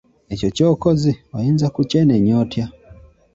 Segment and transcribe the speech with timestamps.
[0.33, 2.65] Ekyo ky'okoze oyinza kukyenenya otya?